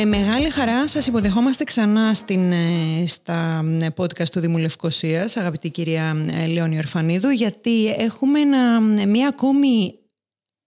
Με 0.00 0.04
μεγάλη 0.04 0.50
χαρά 0.50 0.88
σας 0.88 1.06
υποδεχόμαστε 1.06 1.64
ξανά 1.64 2.14
στην, 2.14 2.52
ε, 2.52 3.06
στα 3.06 3.64
ε, 3.80 3.86
podcast 3.96 4.28
του 4.28 4.40
Δήμου 4.40 4.58
Λευκοσίας, 4.58 5.36
αγαπητή 5.36 5.70
κυρία 5.70 6.26
ε, 6.42 6.46
Λεώνη 6.46 6.78
Ορφανίδου, 6.78 7.28
γιατί 7.28 7.86
έχουμε 7.98 8.40
ένα, 8.40 8.80
μια 9.06 9.28
ακόμη 9.28 9.94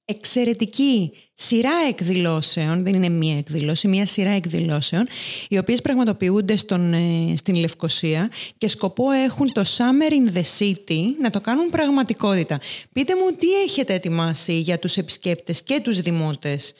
εξαιρετική 0.06 1.12
σειρά 1.34 1.72
εκδηλώσεων, 1.90 2.84
δεν 2.84 2.94
είναι 2.94 3.10
μία 3.10 3.38
εκδήλωση, 3.38 3.88
μία 3.88 4.06
σειρά 4.06 4.30
εκδηλώσεων, 4.30 5.08
οι 5.50 5.58
οποίες 5.58 5.82
πραγματοποιούνται 5.82 6.58
στον, 6.58 6.94
στην 7.36 7.56
Λευκοσία 7.56 8.30
και 8.58 8.68
σκοπό 8.68 9.12
έχουν 9.12 9.54
το 9.54 9.64
Summer 9.78 10.12
in 10.12 10.38
the 10.38 10.44
City 10.60 11.02
να 11.22 11.30
το 11.30 11.42
κάνουν 11.42 11.70
πραγματικότητα. 11.70 12.60
Πείτε 12.94 13.16
μου 13.16 13.36
τι 13.38 13.48
έχετε 13.66 13.94
ετοιμάσει 13.94 14.54
για 14.60 14.80
τους 14.80 14.98
επισκέπτες 14.98 15.64
και 15.64 15.80
τους 15.84 16.00
δημότες 16.00 16.74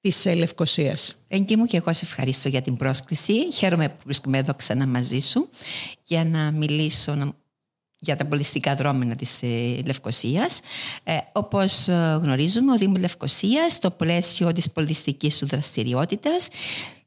Της 0.00 0.26
Λευκοσίας. 0.34 1.14
Έγκυ 1.28 1.56
μου 1.56 1.64
και 1.64 1.76
εγώ 1.76 1.92
σε 1.92 2.04
ευχαριστώ 2.04 2.48
για 2.48 2.62
την 2.62 2.76
πρόσκληση. 2.76 3.52
Χαίρομαι 3.52 3.88
που 3.88 4.02
βρίσκομαι 4.04 4.38
εδώ 4.38 4.54
ξανά 4.54 4.86
μαζί 4.86 5.20
σου 5.20 5.48
για 6.02 6.24
να 6.24 6.52
μιλήσω 6.52 7.34
για 7.98 8.16
τα 8.16 8.26
πολιτιστικά 8.26 8.74
δρόμενα 8.74 9.14
της 9.14 9.42
ε, 9.42 9.82
Λευκοσίας. 9.84 10.60
Ε, 11.04 11.16
όπως 11.32 11.88
ε, 11.88 12.18
γνωρίζουμε, 12.22 12.72
ο 12.72 12.76
Δήμος 12.76 13.00
Λευκοσίας 13.00 13.72
στο 13.72 13.90
πλαίσιο 13.90 14.52
της 14.52 14.70
πολιτιστικής 14.70 15.38
του 15.38 15.46
δραστηριότητας 15.46 16.48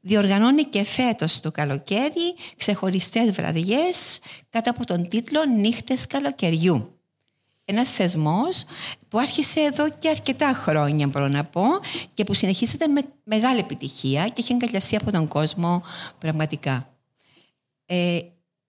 διοργανώνει 0.00 0.64
και 0.64 0.84
φέτος 0.84 1.40
το 1.40 1.50
καλοκαίρι 1.50 2.34
ξεχωριστές 2.56 3.30
βραδιές 3.30 4.18
κάτω 4.50 4.70
από 4.70 4.84
τον 4.86 5.08
τίτλο 5.08 5.44
«Νύχτες 5.44 6.06
καλοκαιριού» 6.06 7.01
ένας 7.64 7.90
θεσμός 7.90 8.64
που 9.08 9.18
άρχισε 9.18 9.60
εδώ 9.60 9.90
και 9.98 10.08
αρκετά 10.08 10.52
χρόνια 10.52 11.06
μπορώ 11.06 11.28
να 11.28 11.44
πω 11.44 11.62
και 12.14 12.24
που 12.24 12.34
συνεχίζεται 12.34 12.86
με 12.86 13.00
μεγάλη 13.24 13.58
επιτυχία 13.58 14.28
και 14.28 14.34
έχει 14.36 14.52
εγκαλιαστεί 14.52 14.96
από 14.96 15.10
τον 15.10 15.28
κόσμο 15.28 15.82
πραγματικά. 16.18 16.96
Ε, 17.86 18.18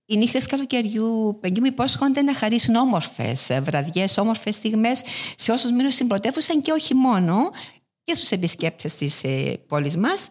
οι 0.05 0.17
νύχτες 0.17 0.45
καλοκαιριού, 0.45 1.37
παιδί 1.41 1.59
μου, 1.59 1.65
υπόσχονται 1.65 2.21
να 2.21 2.35
χαρίσουν 2.35 2.75
όμορφες 2.75 3.51
βραδιές, 3.61 4.17
όμορφες 4.17 4.55
στιγμές 4.55 5.01
σε 5.35 5.51
όσους 5.51 5.71
μείνουν 5.71 5.91
στην 5.91 6.07
πρωτεύουσα 6.07 6.59
και 6.61 6.71
όχι 6.71 6.93
μόνο 6.93 7.51
και 8.03 8.13
στους 8.13 8.29
επισκέπτες 8.31 8.95
της 8.95 9.23
ε, 9.23 9.59
πόλης 9.67 9.97
μας. 9.97 10.29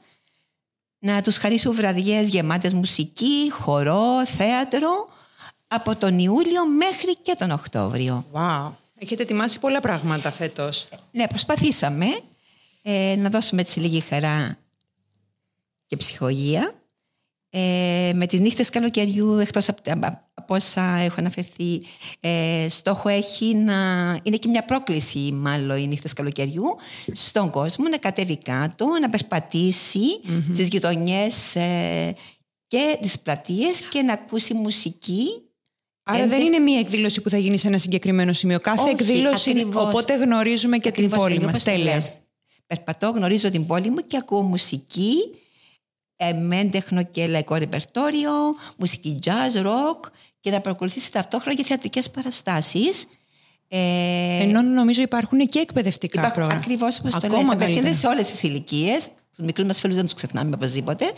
Να 0.99 1.23
τους 1.23 1.37
χαρίσουν 1.37 1.75
βραδιές 1.75 2.29
γεμάτες 2.29 2.73
μουσική, 2.75 3.51
χορό, 3.51 4.27
θέατρο 4.27 5.09
από 5.75 5.97
τον 5.97 6.19
Ιούλιο 6.19 6.67
μέχρι 6.67 7.17
και 7.23 7.35
τον 7.39 7.51
Οκτώβριο. 7.51 8.25
Wow. 8.33 8.73
Έχετε 8.99 9.23
ετοιμάσει 9.23 9.59
πολλά 9.59 9.81
πράγματα 9.81 10.31
φέτος. 10.31 10.89
Ναι, 11.11 11.27
προσπαθήσαμε 11.27 12.07
ε, 12.83 13.15
να 13.19 13.29
δώσουμε 13.29 13.61
έτσι 13.61 13.81
λίγη 13.81 14.01
χαρά 14.01 14.59
και 15.87 15.97
ψυχολογία. 15.97 16.75
Ε, 17.51 18.13
με 18.15 18.27
τις 18.27 18.41
νύχτες 18.41 18.71
καλοκαιριού, 18.71 19.39
εκτός 19.39 19.69
από, 19.69 19.83
από 20.35 20.55
όσα 20.55 20.83
έχω 20.83 21.15
αναφερθεί, 21.19 21.83
ε, 22.21 22.67
στόχο 22.69 23.09
έχει 23.09 23.55
να... 23.55 23.75
Είναι 24.23 24.37
και 24.37 24.49
μια 24.49 24.65
πρόκληση 24.65 25.33
μάλλον 25.33 25.77
οι 25.77 25.87
νύχτες 25.87 26.13
καλοκαιριού 26.13 26.77
στον 27.13 27.51
κόσμο 27.51 27.89
να 27.89 27.99
κατέβει 27.99 28.39
κάτω, 28.39 28.87
να 29.01 29.11
περπατήσει 29.11 30.21
mm-hmm. 30.25 30.53
στις 30.53 30.69
γειτονιές 30.69 31.57
ε, 31.57 32.15
και 32.67 32.99
τις 33.01 33.21
πλατείες 33.21 33.83
και 33.83 34.03
να 34.03 34.13
ακούσει 34.13 34.55
μουσική 34.55 35.27
Άρα 36.03 36.27
δεν 36.27 36.41
είναι 36.41 36.59
μία 36.59 36.79
εκδήλωση 36.79 37.21
που 37.21 37.31
θα 37.31 37.39
γίνει 37.39 37.57
σε 37.57 37.69
ένα 37.69 37.79
συγκεκριμένο 37.79 38.33
σημείο. 38.33 38.61
Κάθε 38.61 38.91
εκδήλωση 38.91 39.51
ακριβώς, 39.51 39.85
οπότε 39.85 40.17
γνωρίζουμε 40.17 40.79
και 40.79 40.91
την 40.91 41.11
πόλη 41.11 41.41
μας. 41.41 41.65
Τέλεια. 41.65 42.05
Περπατώ, 42.67 43.11
γνωρίζω 43.11 43.51
την 43.51 43.67
πόλη 43.67 43.91
μου 43.91 44.07
και 44.07 44.17
ακούω 44.17 44.43
μουσική, 44.43 45.15
εμέντεχνο 46.17 47.05
και 47.05 47.27
λαϊκό 47.27 47.55
ρεπερτόριο, 47.55 48.31
μουσική 48.79 49.19
jazz, 49.25 49.63
rock 49.67 50.11
και 50.41 50.51
να 50.51 50.61
παρακολουθήσει 50.61 51.13
ταυτόχρονα 51.13 51.57
και 51.57 51.65
θεατρικές 51.65 52.11
παραστάσεις. 52.11 53.05
Ε, 53.69 53.79
Ενώ 54.43 54.63
νομίζω 54.63 55.03
υπάρχουν 55.03 55.39
και 55.39 55.59
εκπαιδευτικά 55.59 56.21
Υπά, 56.21 56.31
πρόγραμματα. 56.31 56.65
Ακριβώς 56.65 56.99
όπως 56.99 57.21
το 57.21 57.29
λες. 57.29 57.49
Απευθύνεται 57.51 57.93
σε 57.93 58.07
όλες 58.07 58.29
τις 58.31 58.43
ηλικίες. 58.43 59.09
Τους 59.37 59.45
μικρούς 59.45 59.67
μας 59.67 59.81
φίλους 59.81 59.97
δεν 59.97 60.05
τους 60.05 60.15
ξεχνάμε 60.15 60.55
οπωσδήποτε. 60.55 61.13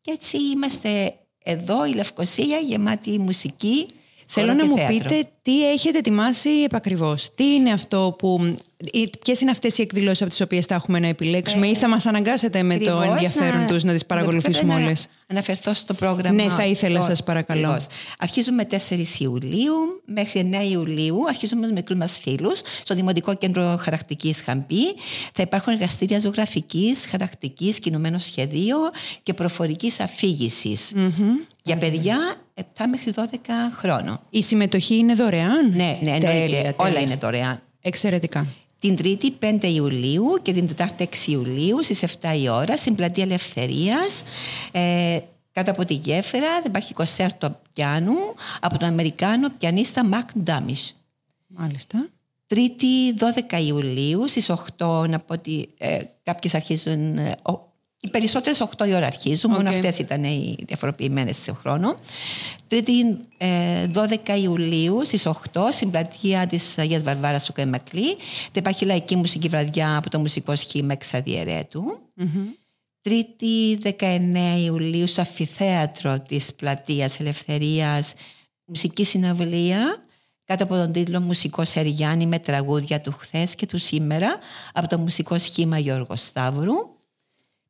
Και 0.00 0.10
έτσι 0.10 0.38
είμαστε 0.38 1.14
εδώ 1.42 1.86
η 1.86 1.92
Λευκοσία 1.92 2.58
γεμάτη 2.58 3.18
μουσική. 3.18 3.86
Θέλω 4.32 4.54
να 4.54 4.66
μου 4.66 4.74
πείτε 4.88 5.28
τι 5.42 5.70
έχετε 5.70 5.98
ετοιμάσει 5.98 6.50
επακριβώς. 6.50 7.30
Τι 7.34 7.44
είναι 7.44 7.72
αυτό 7.72 8.14
που. 8.18 8.56
Ποιες 9.20 9.40
είναι 9.40 9.50
αυτές 9.50 9.78
οι 9.78 9.82
εκδηλώσεις 9.82 10.20
από 10.20 10.30
τις 10.30 10.40
οποίες 10.40 10.66
θα 10.66 10.74
έχουμε 10.74 10.98
να 10.98 11.06
επιλέξουμε, 11.06 11.66
ε, 11.66 11.70
ή 11.70 11.74
θα 11.74 11.88
μας 11.88 12.06
αναγκάσετε 12.06 12.62
με 12.62 12.78
το 12.78 13.00
ενδιαφέρον 13.00 13.66
τους 13.66 13.84
να 13.84 13.92
τις 13.92 14.06
παρακολουθήσουμε 14.06 14.74
όλες; 14.74 15.06
Αναφερθώ 15.26 15.72
στο 15.72 15.94
πρόγραμμα. 15.94 16.42
Ναι, 16.42 16.50
θα 16.50 16.66
ήθελα, 16.66 17.02
σας 17.02 17.22
παρακαλώ. 17.22 17.60
Ακριβώς. 17.60 17.86
Αρχίζουμε 18.18 18.64
4 18.64 19.20
Ιουλίου 19.20 20.02
μέχρι 20.04 20.40
9 20.40 20.70
Ιουλίου. 20.70 21.18
Αρχίζουμε 21.28 21.66
με 21.66 21.72
μικρού 21.72 21.96
μας 21.96 22.18
φίλους 22.18 22.60
στο 22.82 22.94
Δημοτικό 22.94 23.34
Κέντρο 23.34 23.76
Χαρακτικής 23.80 24.40
Χαμπή. 24.40 24.94
Θα 25.32 25.42
υπάρχουν 25.42 25.72
εργαστήρια 25.72 26.18
ζωγραφικής, 26.18 27.06
χαρακτικής, 27.10 27.78
κινουμένος 27.78 28.24
σχεδίο 28.24 28.76
και 29.22 29.34
προφορικής 29.34 30.00
αφήγησης. 30.00 30.92
Mm-hmm. 30.96 31.46
Για 31.62 31.76
παιδιά 31.76 32.16
7 32.54 32.62
μέχρι 32.90 33.12
12 33.16 33.22
χρόνων. 33.72 34.20
Η 34.30 34.42
συμμετοχή 34.42 34.96
είναι 34.96 35.14
δωρεάν; 35.14 35.70
Ναι, 35.74 35.98
ναι, 36.02 36.18
τέλεια, 36.18 36.74
όλα 36.76 37.00
είναι 37.00 37.16
δωρεάν. 37.16 37.62
Εξαιρετικά. 37.80 38.46
Την 38.78 38.96
Τρίτη 38.96 39.36
5 39.40 39.58
Ιουλίου 39.62 40.38
και 40.42 40.52
την 40.52 40.66
Τετάρτη 40.66 41.08
6 41.26 41.30
Ιουλίου 41.30 41.84
στις 41.84 42.04
7 42.20 42.36
η 42.42 42.48
ώρα 42.48 42.76
στην 42.76 42.94
Πλατεία 42.94 43.24
Ελευθερίας 43.24 44.22
ε, 44.72 45.18
κάτω 45.52 45.70
από 45.70 45.84
τη 45.84 45.94
γέφυρα 45.94 46.54
δεν 46.54 46.64
υπάρχει 46.66 46.94
κονσέρτο 46.94 47.60
πιάνου 47.72 48.14
από 48.60 48.78
τον 48.78 48.88
Αμερικάνο 48.88 49.48
πιανίστα 49.58 50.04
Μακ 50.04 50.30
Ντάμις. 50.38 51.04
Μάλιστα. 51.46 52.08
Τρίτη 52.46 53.14
12 53.50 53.62
Ιουλίου 53.66 54.28
στις 54.28 54.50
8 54.78 55.08
να 55.08 55.18
πω 55.18 55.32
ότι 55.32 55.68
ε, 55.78 55.98
κάποιες 56.22 56.54
αρχίζουν 56.54 57.18
ε, 57.18 57.36
οι 58.00 58.10
περισσότερες 58.10 58.62
8 58.76 58.86
η 58.88 58.94
ώρα 58.94 59.06
αρχίζουν, 59.06 59.52
okay. 59.52 59.54
μόνο 59.54 59.68
αυτές 59.68 59.98
ήταν 59.98 60.24
οι 60.24 60.56
διαφοροποιημένες 60.66 61.36
σε 61.36 61.52
χρόνο. 61.52 61.96
Τρίτη 62.66 62.92
12 63.38 64.18
ε, 64.28 64.40
Ιουλίου 64.40 65.04
στις 65.04 65.26
8 65.26 65.32
στην 65.70 65.90
πλατεία 65.90 66.46
της 66.46 66.78
Αγίας 66.78 67.02
Βαρβάρας 67.02 67.44
του 67.44 67.52
Κεμακλή. 67.52 68.16
Θα 68.16 68.52
υπάρχει 68.52 68.84
λαϊκή 68.84 69.16
μουσική 69.16 69.48
βραδιά 69.48 69.96
από 69.96 70.10
το 70.10 70.18
μουσικό 70.18 70.56
σχήμα 70.56 70.92
Εξαδιαιρέτου. 70.92 71.98
Mm-hmm. 72.20 72.58
Τρίτη 73.00 73.78
19 73.98 73.98
Ιουλίου 74.64 75.06
στο 75.06 75.20
αφιθέατρο 75.20 76.20
της 76.20 76.54
πλατείας 76.54 77.20
Ελευθερίας 77.20 78.14
μουσική 78.64 79.04
συναυλία 79.04 80.04
κάτω 80.44 80.64
από 80.64 80.74
τον 80.74 80.92
τίτλο 80.92 81.20
Μουσικό 81.20 81.64
Σεριάννη 81.64 82.26
με 82.26 82.38
τραγούδια 82.38 83.00
του 83.00 83.12
χθες 83.18 83.54
και 83.54 83.66
του 83.66 83.78
σήμερα 83.78 84.38
από 84.72 84.88
το 84.88 84.98
μουσικό 84.98 85.38
σχήμα 85.38 85.78
Γιώργος 85.78 86.22
Σταύρου. 86.22 86.74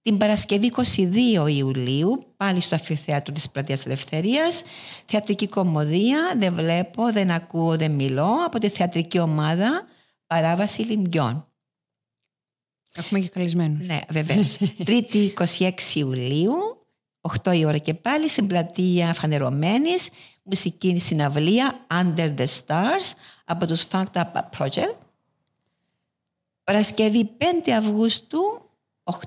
Την 0.02 0.18
Παρασκευή 0.18 0.72
22 0.96 1.46
Ιουλίου, 1.48 2.22
πάλι 2.36 2.60
στο 2.60 2.74
Αφιθέατρο 2.74 3.34
της 3.34 3.50
Πλατείας 3.50 3.86
Ελευθερίας, 3.86 4.62
θεατρική 5.06 5.48
κομμωδία 5.48 6.34
«Δεν 6.36 6.54
βλέπω, 6.54 7.12
δεν 7.12 7.30
ακούω, 7.30 7.76
δεν 7.76 7.90
μιλώ» 7.90 8.44
από 8.46 8.58
τη 8.58 8.68
θεατρική 8.68 9.18
ομάδα 9.18 9.86
Παράβαση 10.26 10.82
Λιμπιών. 10.82 11.44
Έχουμε 12.94 13.20
και 13.20 13.28
καλεσμένους. 13.28 13.86
Ναι, 13.86 14.00
βεβαίως. 14.08 14.56
Τρίτη 14.84 15.34
26 15.58 15.70
Ιουλίου, 15.94 16.52
8 17.42 17.54
η 17.56 17.64
ώρα 17.64 17.78
και 17.78 17.94
πάλι, 17.94 18.28
στην 18.28 18.46
πλατεία 18.46 19.14
Φανερωμένης, 19.14 20.10
μουσική 20.42 20.98
συναυλία 20.98 21.86
Under 21.90 22.34
the 22.36 22.46
Stars 22.46 23.12
από 23.44 23.66
τους 23.66 23.86
Fact 23.90 24.12
Up 24.12 24.32
Project. 24.58 24.96
Παρασκευή 26.64 27.30
5 27.38 27.70
Αυγούστου, 27.70 28.69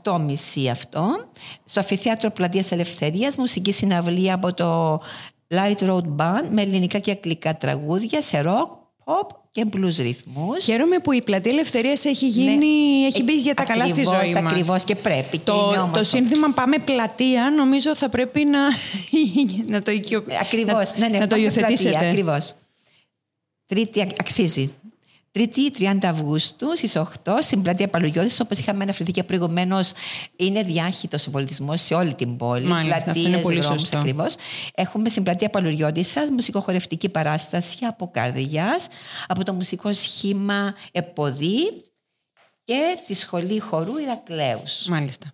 8.30 0.04 0.68
αυτό, 0.72 1.28
στο 1.66 1.80
Αφιθέατρο 1.80 2.32
Πλατείας 2.32 2.72
Ελευθερίας, 2.72 3.36
μουσική 3.38 3.72
συναυλία 3.72 4.34
από 4.34 4.54
το 4.54 5.00
Light 5.48 5.78
Road 5.90 6.16
Band 6.18 6.48
με 6.52 6.62
ελληνικά 6.62 7.00
και 7.00 7.12
αγγλικά 7.12 7.58
τραγούδια 7.58 8.22
σε 8.22 8.42
rock, 8.46 8.68
pop, 9.06 9.28
και 9.52 9.66
blues 9.74 9.96
ρυθμούς. 10.00 10.64
Χαίρομαι 10.64 11.00
που 11.00 11.12
η 11.12 11.22
πλατεία 11.22 11.52
ελευθερίας 11.52 12.06
έχει 12.06 12.28
γίνει, 12.28 12.56
Ναι. 13.02 13.08
έχει 13.08 13.24
μπει 13.24 13.34
για 13.40 13.54
τα 13.54 13.64
καλά 13.64 13.84
στη 13.84 13.92
Ακριβώς, 13.92 14.16
ζωή 14.24 14.34
μας. 14.34 14.52
Ακριβώς 14.52 14.84
και 14.84 14.96
πρέπει. 14.96 15.38
και 15.38 15.52
είναι 15.52 15.60
Το, 15.62 15.68
όμορφο. 15.68 15.92
το 15.98 16.04
σύνθημα 16.04 16.50
πάμε 16.54 16.78
πλατεία 16.78 17.54
νομίζω 17.58 17.96
θα 17.96 18.10
πρέπει 18.10 18.46
να, 18.46 18.60
να 19.74 19.82
το, 19.82 19.92
οικειο... 19.92 20.24
Ακριβώς, 20.42 20.92
να, 20.94 20.98
ναι, 21.00 21.08
ναι, 21.08 21.18
να 21.18 21.28
το 21.28 21.30
πάμε 21.30 21.42
υιοθετήσετε. 21.42 21.90
πλατεία, 21.90 22.10
ακριβώς. 22.10 22.54
Τρίτη 23.66 24.02
α- 24.02 24.08
αξίζει. 24.20 24.74
Τρίτη 25.34 25.72
30 25.80 25.98
Αυγούστου 26.04 26.78
στις 26.78 26.96
8 26.96 27.38
στην 27.42 27.62
πλατεία 27.62 27.88
Παλουγιώτης, 27.88 28.40
όπως 28.40 28.58
είχαμε 28.60 28.84
αναφερθεί 28.84 29.12
και 29.12 29.24
προηγουμένως, 29.24 29.92
είναι 30.36 30.64
διάχυτος 30.64 31.28
ο 31.28 31.32
πολιτισμός 31.32 31.82
σε 31.82 31.94
όλη 31.94 32.14
την 32.14 32.38
πόλη. 32.38 32.66
Μάλιστα, 32.66 33.12
αυτό 33.12 33.28
είναι 33.28 33.38
πολύ 33.38 33.64
σωστό. 33.64 33.98
Ακριβώς. 33.98 34.36
Έχουμε 34.76 35.10
στην 35.10 35.24
πλατεία 35.24 35.50
Παλουγιώτης 35.50 36.08
σας 36.08 36.30
μουσικοχορευτική 36.30 37.10
παράσταση 37.10 37.78
από 37.86 38.10
καρδιάς, 38.14 38.88
από 39.28 39.44
το 39.44 39.54
μουσικό 39.54 39.94
σχήμα 39.94 40.76
Εποδή 40.92 41.84
και 42.64 42.98
τη 43.08 43.14
σχολή 43.14 43.60
χορού 43.60 43.98
Ηρακλέους. 43.98 44.86
Μάλιστα. 44.88 45.34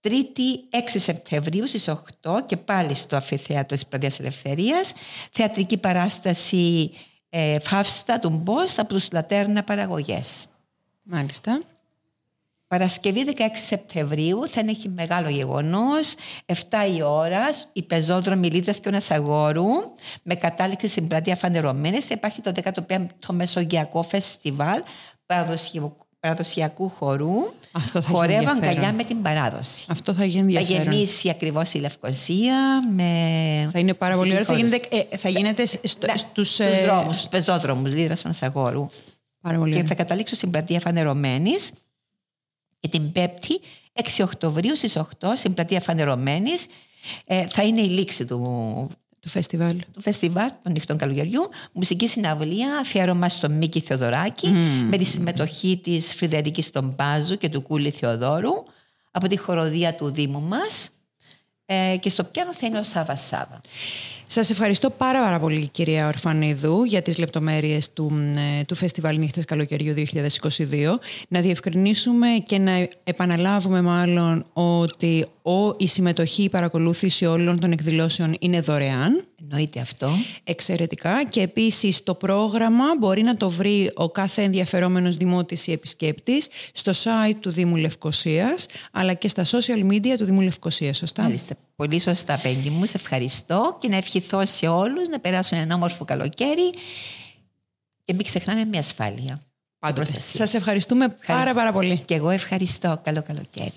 Τρίτη 0.00 0.68
6 0.70 0.98
Σεπτεμβρίου 0.98 1.66
στις 1.66 1.88
8 1.88 2.46
και 2.46 2.56
πάλι 2.56 2.94
στο 2.94 3.16
Αφιθέατρο 3.16 3.76
της 3.76 3.86
Πλατείας 3.86 4.20
Ελευθερίας 4.20 4.92
θεατρική 5.32 5.76
παράσταση 5.76 6.90
ε, 7.28 7.58
Φαύστα 7.60 8.18
του 8.18 8.30
Μπός 8.30 8.78
από 8.78 8.94
τους 8.94 9.08
Λατέρνα 9.12 9.62
Παραγωγές. 9.62 10.46
Μάλιστα. 11.02 11.60
Παρασκευή 12.68 13.24
16 13.36 13.40
Σεπτεμβρίου 13.52 14.48
θα 14.48 14.60
έχει 14.60 14.88
μεγάλο 14.88 15.28
γεγονός 15.28 16.14
7 16.46 16.54
η 16.96 17.02
ώρα 17.02 17.44
η 17.72 17.82
πεζόδρομη 17.82 18.50
Λίτρας 18.50 18.80
και 18.80 18.88
ο 18.88 18.90
Νασαγόρου 18.90 19.66
με 20.22 20.34
κατάληξη 20.34 20.88
στην 20.88 21.08
πλατεία 21.08 21.36
Φανερωμένης 21.36 22.04
θα 22.04 22.14
υπάρχει 22.14 22.40
το 22.40 22.52
15ο 22.62 23.32
Μεσογειακό 23.32 24.02
Φεστιβάλ 24.02 24.82
παραδοσιακού, 26.28 26.90
παραδοσιακού 26.90 26.90
χορού 26.98 27.54
Αυτό 27.72 27.90
θα 27.90 27.98
έχει 27.98 28.10
Χορεύω 28.10 28.34
ενδιαφέρον. 28.38 28.68
αγκαλιά 28.68 28.92
με 28.92 29.04
την 29.04 29.22
παράδοση. 29.22 29.86
Αυτό 29.88 30.14
θα 30.14 30.24
γίνει 30.24 30.52
Θα 30.52 30.58
ενδιαφέρον. 30.60 30.92
γεμίσει 30.92 31.28
ακριβώς 31.30 31.72
η 31.72 31.78
Λευκοσία 31.78 32.56
με. 32.94 33.68
Θα 33.72 33.78
είναι 33.78 33.94
πάρα 33.94 34.16
πολύ 34.16 34.32
ωραίο. 34.32 34.44
Θα 34.44 34.52
χώρους. 34.54 34.70
γίνεται, 34.70 34.96
ε, 35.10 35.16
θα 35.16 35.28
γίνεται 35.28 35.66
στο, 35.66 36.06
Ναι, 36.06 36.16
στους... 36.16 36.20
στους 36.54 36.58
ε, 36.58 36.82
δρόμους, 36.84 37.16
στους 37.16 37.28
πεζόδρομους, 37.28 37.92
Λίδρας 37.92 38.20
Φανασαγόρου. 38.20 38.86
Πάρα 39.40 39.58
πολύ 39.58 39.70
Και 39.70 39.76
ωραίο. 39.76 39.88
θα 39.88 39.94
καταλήξω 39.94 40.34
στην 40.34 40.50
πλατεία 40.50 40.80
Φανερωμένης 40.80 41.70
και 42.80 42.88
την 42.88 43.12
5η 43.14 43.60
6 44.18 44.22
Οκτωβρίου 44.24 44.76
στις 44.76 44.96
8 44.96 45.02
στην 45.36 45.54
πλατεία 45.54 45.80
Φανερωμένης 45.80 46.66
θα 47.48 47.62
είναι 47.62 47.80
η 47.80 47.88
λήξη 47.88 48.24
του, 48.24 48.88
Του 49.26 49.32
φεστιβάλ. 49.32 49.76
του 49.92 50.00
φεστιβάλ 50.00 50.48
των 50.62 50.72
νυχτών 50.72 50.96
καλοκαιριού. 50.96 51.48
Μουσική 51.72 52.08
συναυλία 52.08 52.78
αφιέρωμα 52.80 53.28
στον 53.28 53.52
Μίκη 53.52 53.80
Θεοδωράκη 53.80 54.48
με 54.90 54.96
τη 54.96 55.04
συμμετοχή 55.04 55.80
της 55.82 56.14
Φρυδερίκη 56.14 56.62
τον 56.62 56.94
Πάζου 56.94 57.36
και 57.36 57.48
του 57.48 57.62
Κούλη 57.62 57.90
Θεοδόρου 57.90 58.52
από 59.10 59.28
τη 59.28 59.36
χοροδία 59.36 59.94
του 59.94 60.10
Δήμου 60.10 60.40
μας 60.40 60.90
ε, 61.66 61.96
και 62.00 62.08
στο 62.08 62.24
πιάνο 62.24 62.54
θα 62.54 62.66
είναι 62.66 62.78
ο 62.78 62.82
Σάβα 62.82 63.16
Σάβα. 63.16 63.60
Σας 64.28 64.50
ευχαριστώ 64.50 64.90
πάρα, 64.90 65.20
πάρα 65.20 65.38
πολύ 65.38 65.68
κυρία 65.68 66.06
Ορφανίδου 66.06 66.84
για 66.84 67.02
τις 67.02 67.18
λεπτομέρειες 67.18 67.92
του, 67.92 68.12
ε, 68.60 68.64
του 68.64 68.74
Φεστιβάλ 68.74 69.18
Νύχτες 69.18 69.44
Καλοκαιριού 69.44 69.94
2022. 69.94 70.98
Να 71.28 71.40
διευκρινίσουμε 71.40 72.26
και 72.46 72.58
να 72.58 72.88
επαναλάβουμε 73.04 73.82
μάλλον 73.82 74.44
ότι 74.52 75.26
ο, 75.42 75.74
η 75.76 75.86
συμμετοχή, 75.86 76.42
η 76.42 76.48
παρακολούθηση 76.48 77.26
όλων 77.26 77.60
των 77.60 77.72
εκδηλώσεων 77.72 78.34
είναι 78.40 78.60
δωρεάν. 78.60 79.24
Εννοείται 79.42 79.80
αυτό. 79.80 80.10
Εξαιρετικά 80.44 81.24
και 81.28 81.40
επίσης 81.40 82.02
το 82.02 82.14
πρόγραμμα 82.14 82.84
μπορεί 82.98 83.22
να 83.22 83.36
το 83.36 83.50
βρει 83.50 83.90
ο 83.94 84.10
κάθε 84.10 84.42
ενδιαφερόμενος 84.42 85.16
δημότης 85.16 85.66
ή 85.66 85.72
επισκέπτης 85.72 86.48
στο 86.72 86.92
site 86.92 87.36
του 87.40 87.50
Δήμου 87.50 87.76
Λευκοσίας 87.76 88.66
αλλά 88.92 89.12
και 89.12 89.28
στα 89.28 89.44
social 89.44 89.92
media 89.92 90.14
του 90.18 90.24
Δήμου 90.24 90.40
Λευκοσίας, 90.40 90.96
σωστά; 90.96 91.22
Μάλιστα. 91.22 91.56
Πολύ 91.76 92.00
σωστά, 92.00 92.38
Πέγγι 92.38 92.70
μου. 92.70 92.84
Σε 92.86 92.96
ευχαριστώ 92.96 93.76
και 93.80 93.88
να 93.88 93.96
ευχηθώ 93.96 94.46
σε 94.46 94.66
όλους 94.66 95.08
να 95.08 95.20
περάσουν 95.20 95.58
ένα 95.58 95.74
όμορφο 95.74 96.04
καλοκαίρι 96.04 96.70
και 98.04 98.14
μην 98.14 98.24
ξεχνάμε 98.24 98.64
μια 98.64 98.78
ασφάλεια. 98.78 99.40
Πάντοτε. 99.78 100.00
Προστασία. 100.00 100.46
Σας 100.46 100.54
ευχαριστούμε 100.54 101.08
πάρα 101.08 101.18
Ευχαριστώ. 101.22 101.54
πάρα 101.54 101.72
πολύ. 101.72 101.98
Και 102.04 102.14
εγώ 102.14 102.30
ευχαριστώ. 102.30 103.00
Καλό 103.04 103.22
καλοκαίρι. 103.22 103.72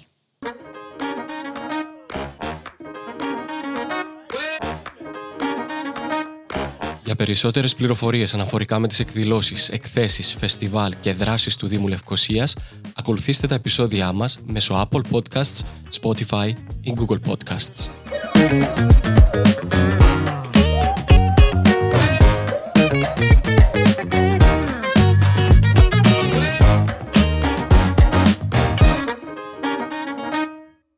Για 7.03 7.15
περισσότερες 7.17 7.75
πληροφορίες 7.75 8.33
αναφορικά 8.33 8.79
με 8.79 8.87
τις 8.87 8.99
εκδηλώσεις, 8.99 9.69
εκθέσεις, 9.69 10.35
φεστιβάλ 10.39 10.93
και 10.99 11.13
δράσεις 11.13 11.55
του 11.55 11.67
Δήμου 11.67 11.87
Λευκοσίας, 11.87 12.55
Ακολουθήστε 12.99 13.47
τα 13.47 13.55
επεισόδια 13.55 14.11
μας 14.11 14.39
μέσω 14.45 14.87
Apple 14.89 15.01
Podcasts, 15.11 15.61
Spotify 16.01 16.53
ή 16.81 16.93
Google 16.97 17.19
Podcasts. 17.31 17.89